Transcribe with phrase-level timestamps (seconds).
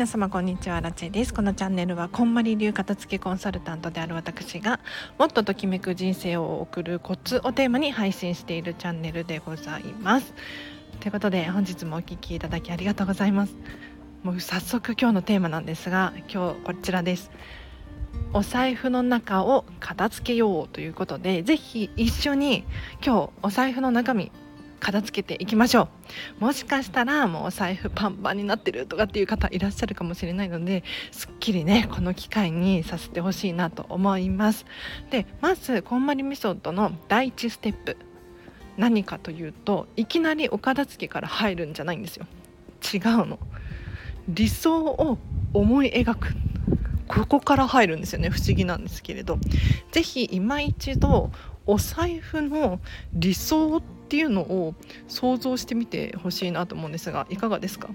[0.00, 0.80] 皆様こんにちは。
[0.80, 1.34] ラチェです。
[1.34, 4.80] このチャンネルはこんまり流片付けコンサルタントである私が
[5.18, 10.32] もっとときめく人生を送るコツをテーマに配信しているチャンネルでございます。
[11.00, 13.54] ということで本日もお聴きいただきありがとうございます。
[14.22, 17.30] もう早速今日のテーマなんですが今日こちらです。
[18.32, 22.64] お財布の中を片付けようということでぜひ一緒に
[23.04, 24.32] 今日お財布の中身
[24.80, 25.88] 片付けていきましょ
[26.40, 26.44] う。
[26.44, 34.64] もしかしたらもうお財布パンパンになってるとかっていう方いらっしゃるかもしれないのですっきりねこの機会にさせてほしいなと思います。
[35.10, 37.96] でまずこんまりメソッドの第1ステップ。
[38.76, 42.26] 何かというといきなりお片付けから入るんじゃないんですよ。
[42.92, 43.38] 違うの。
[44.28, 45.18] 理想を
[45.52, 46.34] 思い描く。
[47.06, 48.30] ここから入るんですよね。
[48.30, 49.38] 不思議なんですけれど。
[49.90, 51.30] 是非今一度
[51.66, 52.80] お財布の
[53.12, 54.74] 理想ってっていうのを
[55.06, 57.90] 想像してみてほしいなと思うんですがいかがですか？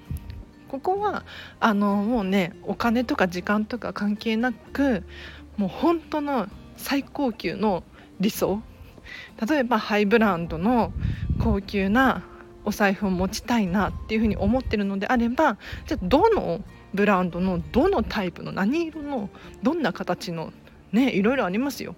[0.70, 1.26] ここは
[1.60, 5.04] あのもうねお金とか時間とか関係なく
[5.58, 7.84] もう本当の最高級の
[8.22, 8.62] 理想。
[9.46, 10.94] 例えばハイブランドの
[11.44, 12.24] 高級な
[12.64, 16.62] お財布を持ちたいなっていうふうに思ってるのであればじゃあどの
[16.94, 19.30] ブランドのどのタイプの何色の
[19.62, 20.54] どんな形の
[20.94, 21.94] ねいろいろありますよ。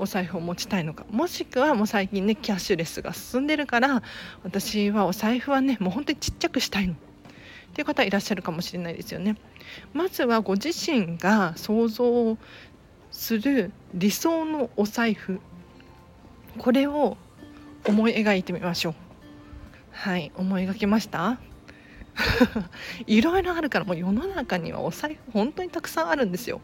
[0.00, 4.02] お財布を持ちたいのかもしくはもう最近ねキャッシュレスが進んでるから
[4.42, 6.96] 私はお財布はねもう本当にちっちゃくしたいのっ
[7.74, 9.36] ていう方いらっしゃるかもしれないですよね。
[9.92, 12.36] まずはご自身が想像
[13.12, 15.40] する理想のお財布
[16.58, 17.16] これを
[17.86, 18.94] 思い描いてみましょう。
[19.92, 21.38] はい思い描けました？
[23.06, 26.60] いろいろあるからもう世の中にはお財布本当にたくさんあるんですよ。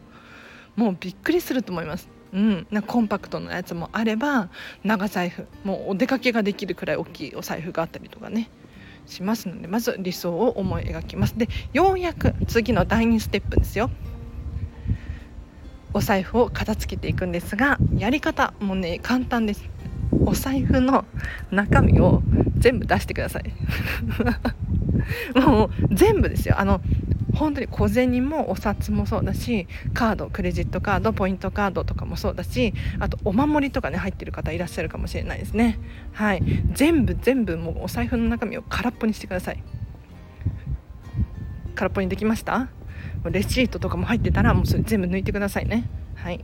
[0.75, 2.09] もうびっくりすると思います。
[2.37, 4.49] うん、なコンパクトなやつもあれば
[4.83, 5.47] 長財布。
[5.63, 8.51] もうお出かけができるくらい大きいお財布があったりとかね。
[9.07, 11.35] しますのでまず理想を思い描きます。
[11.35, 13.89] でようやく次の第2ステップですよ。
[15.95, 19.67] お財布を片付けていくんですがやり方もね簡単です。
[20.23, 21.05] お財布の
[21.49, 22.21] 中身を
[22.55, 23.51] 全部出してください。
[25.39, 26.59] もう全部ですよ。
[26.59, 26.81] あの
[27.37, 35.79] 本当に小銭もお札もそうだしカードクレジットカードポイントカードとかもそうだしあとお守りとかね入ってる方いらっしゃるかもしれないですね。
[36.13, 36.41] はい。
[36.73, 39.63] 全部全部もうお財布の中身を空っぽにしてください。
[41.75, 42.69] 空っぽにできました？
[43.29, 45.89] レシートとかも入ってたらもうそれ全部抜いてくださいね。
[46.15, 46.43] はい。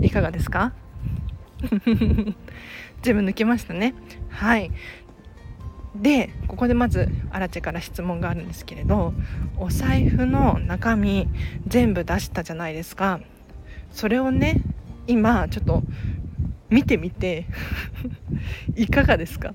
[0.00, 0.72] いかがですか？
[3.02, 3.94] 全部抜けましたね。
[4.28, 4.70] はい。
[5.94, 9.14] でここでまずアラチェから質問があるんですけれど
[9.58, 11.28] お財布の中身
[11.66, 13.20] 全部出したじゃないですか。
[13.92, 14.60] それをね
[15.06, 15.82] 今ちょっと
[16.68, 17.46] 見てみて
[18.74, 19.54] いかがですか？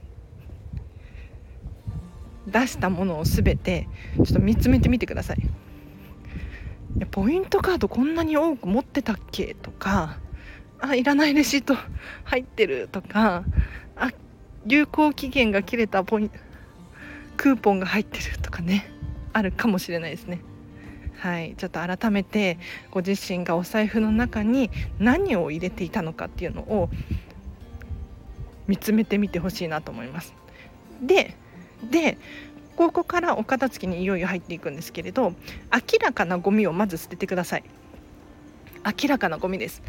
[2.47, 5.37] 出したものを全てちょっと見つめてみてください。
[7.11, 9.55] ポイントカードこんなに多く持ってたっけ？
[9.61, 10.17] とか
[10.79, 11.75] あいらないレシート
[12.23, 12.87] 入ってる。
[12.91, 13.43] とか
[13.97, 14.11] あ
[14.69, 16.31] 有効期限が切れたポイン
[17.37, 18.91] クーポンが入ってるとかね
[19.33, 20.41] あるかもしれないですね。
[21.17, 22.57] はい、ちょっと改めて
[22.91, 24.69] ご自身がお財布の中に
[24.99, 26.89] 何を入れていたのかっていうのを
[28.67, 30.33] 見つめてみてほしいなと思います。
[31.01, 31.35] で
[31.89, 32.17] で
[32.77, 35.33] ここからお片付けにいよいよ入っていくんですけれど
[35.73, 37.63] 明らかなゴミをまず捨ててください。
[38.85, 39.81] 明らかなゴミです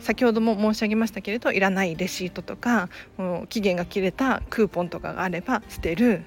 [0.00, 2.88] 先ほども申し上げましたけれどいらないレシートとか
[3.48, 6.22] 期限が切れたクーポンとかがあれば捨てる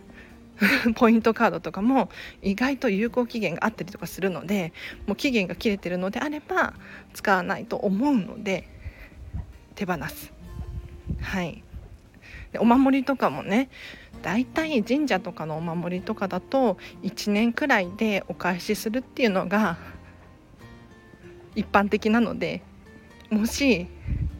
[0.95, 2.09] ポイントカードとかも
[2.41, 4.73] 意外と有効期限があったりとかするので
[5.07, 6.73] もう期限が切れてるのであれば
[7.13, 8.67] 使わないと思うので
[9.75, 10.33] 手放す。
[11.21, 11.63] はい
[12.57, 13.69] お守りとかもね
[14.23, 19.77] だいたい神社とかのお守りとかだと1年くらいでお返しするっていうのが
[21.55, 22.63] 一般的なので
[23.29, 23.87] もし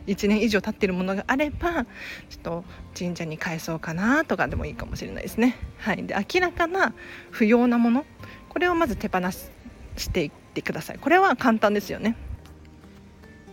[0.08, 1.86] 1年以上経ってるものがあれば
[2.30, 2.66] ちょっと
[2.98, 5.56] 神社に返そうかなとかでもいいかもしれないですね。
[5.78, 6.94] はい、で明らかな
[7.30, 8.06] 不要なもの
[8.50, 11.00] これをまず手放していってください。
[11.00, 12.16] これは簡単ですよね。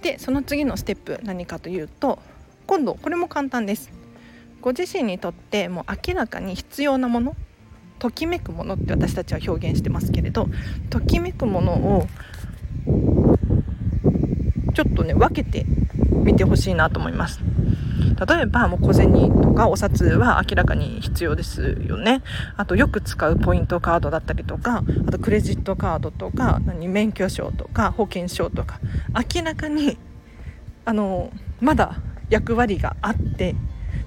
[0.03, 2.19] でその次のステップ何かというと
[2.67, 3.93] 今度これも簡単です。
[4.63, 7.37] ご自身にとってもう明らかに必要なもの
[7.99, 10.49] ときめくものって私たちは表現してますけれど
[10.91, 12.07] ときめくものを
[14.77, 15.65] ちょっとね分けて
[16.23, 17.41] みてほしいなと思います。
[18.29, 22.23] 例えばもう小銭とかお札は明らかに必要ですよね。
[22.59, 28.79] あとよく使うポイントカードだったりとかあとクレジットカードとか何免許証とか保険証とか
[29.35, 29.97] 明らかに
[30.85, 31.33] あの
[31.63, 31.97] まだ
[32.29, 33.55] 役割があって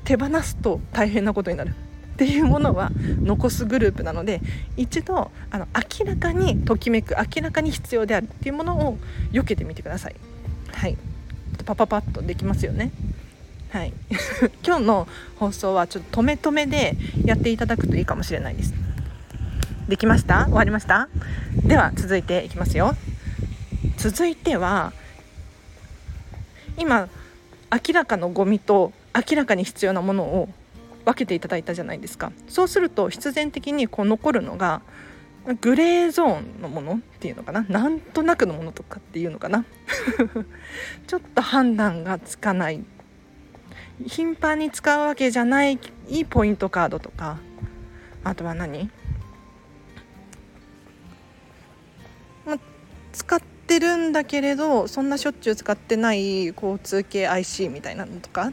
[0.04, 1.74] 手放すと大変なことになる。
[2.14, 2.92] っていうものは
[3.24, 4.42] 残すグループなので
[4.76, 5.68] 一度あの
[6.00, 8.98] 明らかにときめく明らかに必要であるっていうものを
[9.32, 10.16] 避けてみてください。
[10.74, 10.98] はい
[11.66, 12.92] パパパッとできますよね。
[13.70, 13.94] はい、
[14.66, 18.74] 今日の放送はちょっと止め止めでやっていただくといいかもしれないです。
[19.88, 20.46] できました？
[20.46, 21.08] 終わりました？
[21.64, 22.96] では続いていきますよ。
[23.98, 24.94] 続いては
[26.78, 27.10] 今
[27.72, 30.50] 明らかのゴミと明らかに必要なものを
[31.06, 34.82] 分けていただいたじゃないですかそうすると必然的にこう残るのが
[35.62, 37.66] グレーゾーンのものっていうのかな？
[37.70, 39.66] なんとなくのものとかっていうのかな？
[41.08, 42.84] ちょっと判断がつかない。
[44.06, 45.80] 頻繁に使うわけじゃない
[46.30, 47.38] ポイントカードとか。
[48.24, 48.90] あとは何、
[52.46, 52.58] ま、
[53.14, 58.52] 使ってるんだけれどそんなしょっちゅう使ってない交通系 IC みたいなのとか？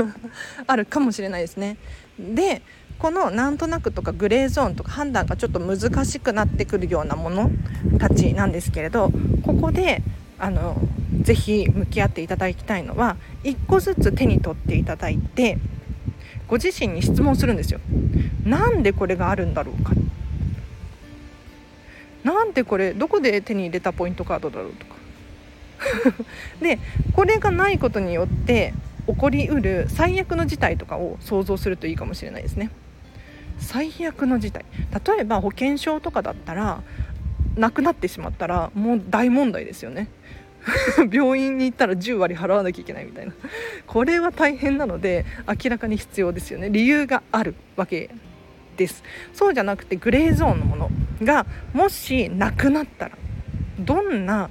[0.66, 1.76] あるかもしれないですね。
[2.18, 2.62] で
[2.98, 7.50] このなんとなくとかグレーゾーンとか判断がちょっと難しくなってくるようなもの
[7.98, 9.10] たちなんですけれど
[9.42, 10.02] ここで
[10.38, 10.76] あの
[11.20, 15.58] ぜひ向き合っていただきたいのは1個ずつ手に取っていただいて
[16.48, 17.80] ご自身に質問するんですよ。
[18.44, 19.92] なんでこれがあるんだろうか。
[22.22, 24.94] なんでこれどこで手に入れたポイントカードだろうとか。
[26.60, 26.78] で
[27.12, 28.74] これがないことによって
[29.06, 32.70] 起こりうる最悪の事態とかを想像するといいかもしれないですね。
[33.58, 34.64] 最悪の事態。
[35.06, 36.82] 例えば保険証とかだったら
[37.56, 40.08] なくなってしまったらもう大問題ですよね。
[41.12, 43.32] 病院に行ったら10割払わなきゃいけないみたいな。
[43.86, 46.70] これは大変なので明らかに必要ですよね。
[46.70, 48.10] 理由があるわけ
[48.76, 49.02] です。
[49.32, 50.90] そうじゃなくてグレーゾーンのもの
[51.22, 53.18] がもしなくなったら
[53.78, 54.50] どんな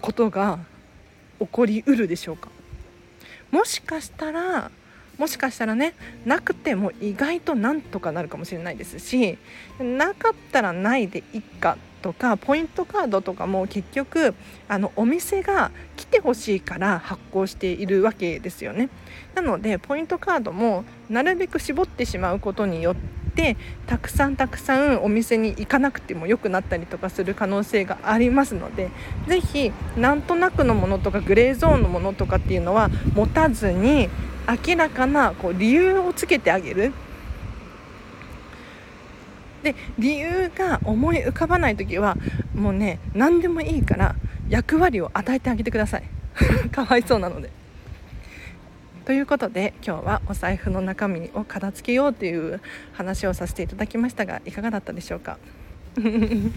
[0.00, 0.58] ことが
[1.38, 2.50] 起こりうるでしょうか。
[3.50, 4.70] もしかしたら
[5.18, 5.94] もしかしたらね
[6.24, 9.36] なくても意外となんとかなるかもしれないですし
[9.78, 14.34] なかったらないでいっかとかポイントカードとかも結局
[14.68, 18.88] あのお店が来てほしいから発行しているわけですよね。
[19.34, 23.56] なのでポイントカードもなるべく絞ってしまうことによってて
[23.86, 28.90] たくさんたくさんお店に行かなくても良くなったりとかする可能性がありますので
[29.26, 34.10] 是非なんとなくのものとかグレーゾーンのものとかっていうのは持たずに
[34.66, 36.92] 明らかなこう理由をつけてあげる
[39.62, 42.16] で理由が思い浮かばない時は
[42.54, 44.16] もうね何でもいいから
[44.48, 46.04] 役割を与えてあげてください
[46.72, 47.59] かわいそうなので。
[49.10, 52.60] ということで今日はお財布の中身を片付けようという
[52.92, 55.36] 話をさせていただきましたがいかがだったでしょうか？
[55.98, 56.52] い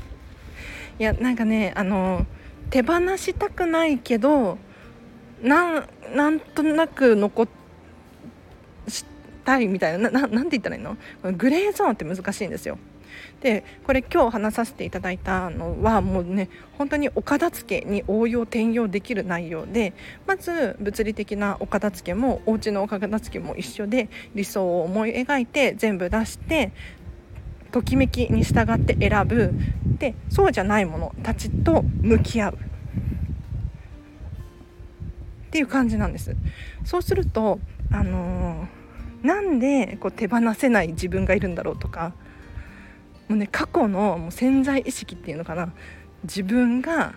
[1.00, 2.28] やなんかねあの
[2.70, 4.60] 手放したくないけど
[5.42, 7.48] なんとなく残
[8.88, 9.04] し
[9.44, 10.96] たいみたいなななんて言ったらいいの？
[11.36, 12.78] グレーゾーンって難しいんですよ。
[13.42, 19.94] でこれ今日話させていただいたのはもうね本当にお片付けに応用転用できる内容で
[20.26, 26.72] まず物理的なお片付けもお家のお片付けも一緒で理想を思い描いて全部出して
[27.74, 29.52] ときめきに従って選ぶ。
[29.98, 32.54] でそうじゃないものたちと向き合う。
[32.54, 32.58] っ
[35.50, 36.36] ていう感じなんです。
[36.86, 37.60] そうすると
[37.92, 42.14] あのー、なんでこう手放せない自分がいるんだろうとか
[43.30, 45.74] うね過去のもう潜在意識っていうのかな。
[46.24, 47.14] 自分が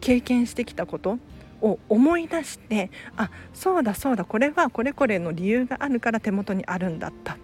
[0.00, 1.18] 経験してきたこと
[1.60, 7.36] を思い出してあそうだそうだこれはこれこれの理由があるから手元にあるんだった。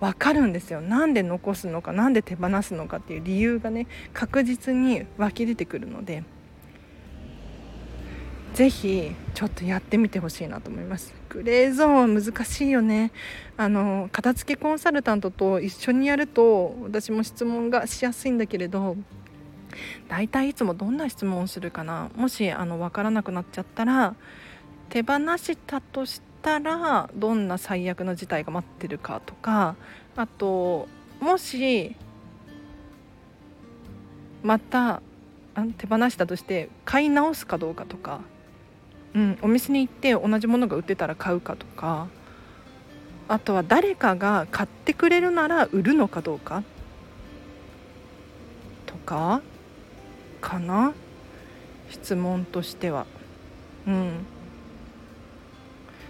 [0.00, 0.80] 分かるんですよ。
[0.80, 6.24] なんで残すのか何で手放すのかっていう理由がね確実に湧き出てくるので。
[8.54, 11.14] ぜひちょっとやってみてほしいなと思います。
[11.28, 13.12] グレーゾーン難しいよね。
[13.56, 18.96] あの片付けコンサルタントと一緒にやると私も質問がしやすいんだけれど
[20.08, 22.10] 大体いつもどんな質問をするかな。
[22.16, 24.14] もしあの分からなくなっちゃったら
[24.88, 29.76] 手放したとしたらどんな最悪の事態が待ってるかとか
[30.16, 30.88] あと
[31.20, 31.94] もし
[34.42, 35.02] また
[35.78, 38.20] 手放したとして買い直すかどうかとか
[39.14, 42.06] うん、お店に行って同じものが売ってたら買うかとか
[43.28, 46.62] あとは誰かが買ってくれるなら売るのかどうか
[48.86, 49.40] とか
[50.40, 50.94] かな？
[51.90, 53.06] 質問としては。
[53.86, 54.26] うん。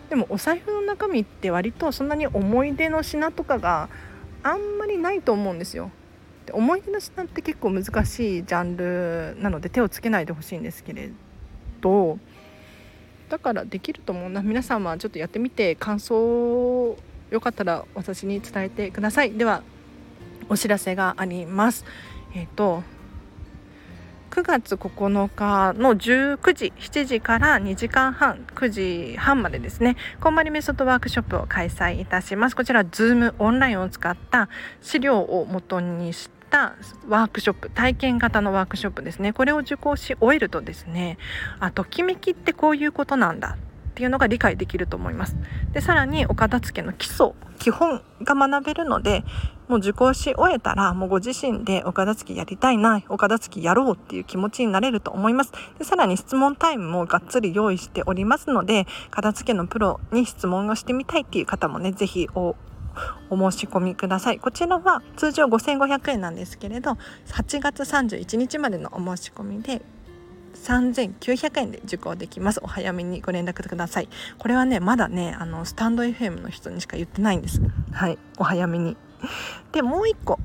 [0.08, 3.88] でもお財布の中身って割とそんなに思い出の品とかが
[4.42, 5.90] あんまりないと思うんですよ。
[6.52, 11.10] 思い出の品って結構難しいジャンルなので手をつけないでほしいんですけれ
[11.80, 12.18] ど
[13.30, 16.98] だからできると思うな皆さんはちょっとやってみて感想
[17.30, 19.32] よかったら私に伝えてください。
[19.32, 19.62] では
[20.48, 21.84] お知らせがあります。
[22.34, 22.82] えっ、ー、と
[24.30, 29.96] 9月9日の19時7時から2時間半9時半までですね。
[30.20, 32.56] こんまりメソッドワークショップを開催いたします。
[32.56, 34.48] こちら Zoom オンラインを使った
[34.82, 36.74] 資料を元にした
[37.08, 39.32] ワークショップ体験型のワークショップですね。
[39.32, 41.18] これを受講し終えるとですね
[41.60, 43.56] あときめきってこういうことなんだ
[43.90, 45.36] っていうのが理解できると思います。
[45.72, 49.24] でさらにお片付けの基礎基本が学べるので
[49.68, 55.52] もう受講し終えたらもうご自身でお片付けやりたいなお片付けやろうっていう気持ちになれると思います。
[55.78, 62.28] でさらに質問タイムもがっつり用意しておりますので片付けのプロに質問をしてみたいっていう方もね是非
[63.30, 64.38] おお申し込みください。
[64.38, 66.92] こちらは通常5500円なんですけれど
[67.28, 69.82] 8月31日までのお申し込みで
[70.54, 72.60] 3900円で受講できます。
[72.62, 74.08] お早めにご連絡ください。
[74.38, 77.60] これはねまだねあのスタンド FM の人にしか言ってないんです。
[77.92, 78.18] はい。
[78.38, 78.96] お早めに。
[79.72, 80.38] でもう一個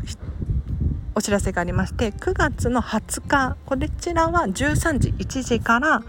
[1.16, 6.04] お知らせがありまして9月の20日こちらは13時1時から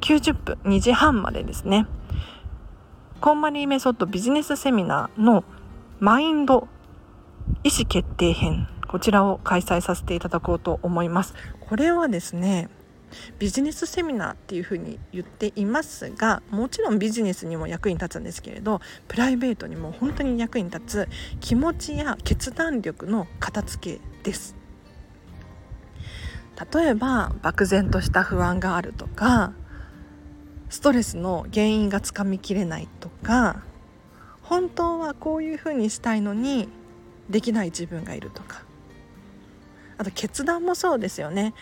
[0.00, 1.86] 90分2時半までですね。
[3.20, 5.42] コンマリーメソッドビジネスセミナーの
[6.00, 6.68] マインド
[7.64, 11.34] 意思決定編こちらを開催させていただこうと思います。
[11.60, 12.68] これはですね
[13.38, 21.08] ビジネスセミナーっていうふうに言っていますがもちろんビジネスにも役に立つんですけれどプライベートにも本当に役に立つ
[21.40, 24.54] 気持ちや決断力の片付けです。
[26.72, 29.52] 例えば漠然とした不安があるとか
[30.68, 33.64] ストレスの原因がつかみきれないとか
[34.48, 36.68] 本当はこういうふうにしたいのに
[37.28, 38.62] できない自分がいるとか。
[39.98, 41.52] あと決断もそうですよね。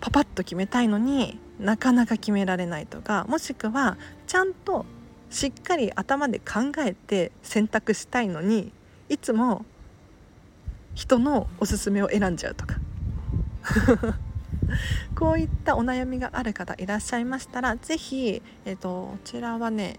[0.00, 3.24] パパッと決めたいのになかなか決められないとか。
[3.28, 3.96] もしくは
[4.26, 4.84] ちゃんと
[5.30, 8.72] しっかり頭で考えて選択したいのに
[9.08, 9.64] いつも
[10.94, 12.76] 人のおすすめを選んじゃうとか。
[15.16, 19.98] こういったお悩みがある方いらっしゃいましたら是非、えーと、こちらはね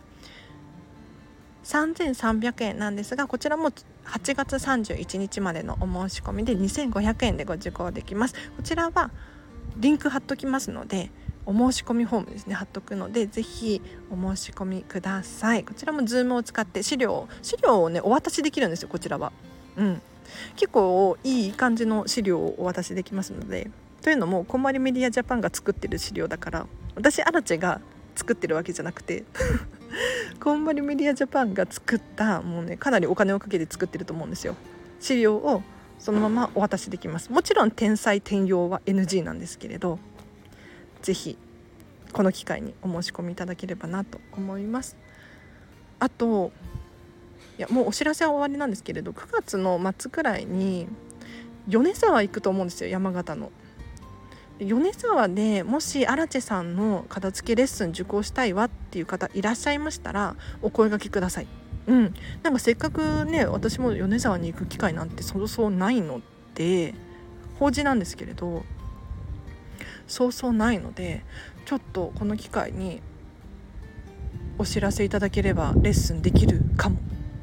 [1.72, 8.34] 3300円なんですがこちらも8月31日までのお申し込みで2500円でご受講できます。
[8.58, 9.10] こちらは
[9.78, 11.12] リンク貼っときますので
[11.46, 15.64] お申し込みフォームですね貼っとくのでぜひお申し込みください。
[15.64, 19.32] こちらも Zoom を使って資料資料をねお渡しできるんですよこちらは。
[19.78, 20.02] うん。
[20.56, 23.72] 結構いい感じの資料をお渡しできますので。
[24.02, 27.80] というのもこんまりメディアジャパンが作ってる資料だから私アラチェが
[28.16, 29.24] 作ってるわけじゃなくて。
[30.40, 34.56] こんまりメディアジャパンが作ったもうねかなりお金をかけて作ってると思うんですよ。
[35.00, 35.64] 資料を
[36.00, 37.32] そのままお渡しできます。
[37.32, 40.00] もちろん天才転用は NG なんですけれど
[41.02, 41.38] 是非
[42.12, 44.98] この機会にお申し込みいただければなと思います。
[46.00, 46.52] あと
[47.58, 50.88] いやもうお知らせは終わりなんですけれど9月の末くらいに
[51.68, 53.52] 米沢行くと思うんですよ山形の。
[54.66, 61.48] 米沢でもし荒地さんの片付けレッスン受講したいわっていう方いらっしゃいましたらお声がけください。
[61.88, 62.14] うん、
[62.44, 66.22] なんかせっかくね私も米沢に行く機会なんてそうそうないの
[66.54, 66.94] で
[67.60, 68.64] 法事なんですけれど
[70.08, 71.24] そうそうないので
[71.66, 73.02] ちょっとこの機会に
[74.60, 76.98] お知らせいただければレッスンできるかも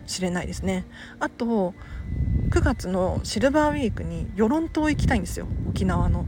[0.06, 0.84] しれないですね。
[1.18, 1.74] あと
[2.50, 5.48] 9月のシルバーウィークに与論島行きたいんですよ。
[5.68, 6.24] 沖縄の。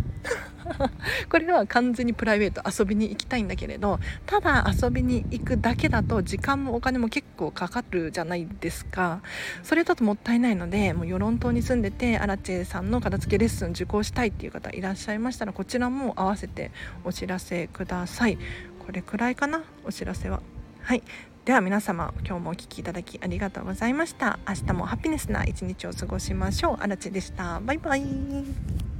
[1.31, 9.21] これは完全にプライベート遊びに行きたいんだけれどただ遊びに行くだけだと時間もお金も結構かかるじゃないですか。
[9.62, 16.71] それだともったいないのでもう与論島に住んでてアラチェさんの片付けレッスン受講したいっていう方いらっしゃいましたらこちらも合わせて
[17.05, 18.39] お知らせください。
[18.85, 19.62] これくらいかな？
[19.85, 20.43] お知らせは。
[20.83, 21.03] はい。
[21.45, 24.39] では皆様今日もお聴きいただきありがとうございました。
[24.49, 26.77] 明日もハピネスな一日を過ごしましょう。
[26.81, 27.61] あらでした。
[27.61, 29.00] バイバイ。